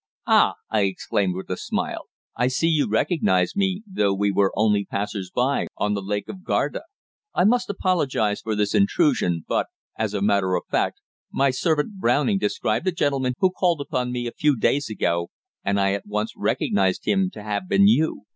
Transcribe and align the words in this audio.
"Ah!" 0.25 0.55
I 0.71 0.81
exclaimed, 0.85 1.35
with 1.35 1.47
a 1.51 1.57
smile, 1.57 2.07
"I 2.35 2.47
see 2.47 2.65
you 2.67 2.89
recognize 2.89 3.55
me, 3.55 3.83
though 3.85 4.15
we 4.15 4.31
were 4.31 4.51
only 4.55 4.83
passers 4.83 5.29
by 5.29 5.67
on 5.77 5.93
the 5.93 6.01
Lake 6.01 6.27
of 6.27 6.43
Garda! 6.43 6.81
I 7.35 7.43
must 7.43 7.69
apologize 7.69 8.41
for 8.41 8.55
this 8.55 8.73
intrusion, 8.73 9.45
but, 9.47 9.67
as 9.99 10.15
a 10.15 10.21
matter 10.23 10.55
of 10.55 10.63
fact, 10.71 11.01
my 11.31 11.51
servant 11.51 11.99
Browning 11.99 12.39
described 12.39 12.87
a 12.87 12.91
gentleman 12.91 13.33
who 13.37 13.51
called 13.51 13.79
upon 13.79 14.11
me 14.11 14.25
a 14.25 14.31
few 14.33 14.57
days 14.57 14.89
ago, 14.89 15.29
and 15.63 15.79
I 15.79 15.93
at 15.93 16.07
once 16.07 16.33
recognized 16.35 17.05
him 17.05 17.29
to 17.33 17.43
have 17.43 17.69
been 17.69 17.87
you. 17.87 18.23